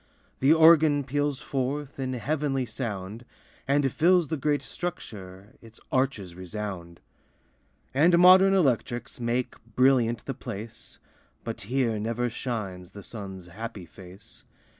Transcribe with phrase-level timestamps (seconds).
[0.39, 3.23] The organ peals forth In heavenly sound,
[3.67, 7.01] And fills the great structure, Its arches resound.
[7.93, 10.97] And modern electrics Make brilliant the place,
[11.43, 14.43] But here never shines The sun's happy face.